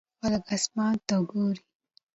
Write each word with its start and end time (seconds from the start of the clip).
خلک 0.19 0.43
اسمان 0.55 0.93
ته 1.07 1.15
ګوري. 1.29 1.61